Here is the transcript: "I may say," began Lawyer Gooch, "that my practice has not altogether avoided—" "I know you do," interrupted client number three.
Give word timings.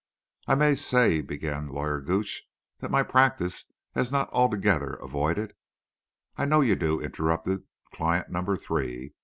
"I 0.47 0.55
may 0.55 0.73
say," 0.73 1.21
began 1.21 1.67
Lawyer 1.67 2.01
Gooch, 2.01 2.45
"that 2.79 2.89
my 2.89 3.03
practice 3.03 3.65
has 3.93 4.11
not 4.11 4.31
altogether 4.31 4.95
avoided—" 4.95 5.53
"I 6.35 6.45
know 6.45 6.61
you 6.61 6.75
do," 6.75 6.99
interrupted 6.99 7.65
client 7.93 8.31
number 8.31 8.55
three. 8.55 9.13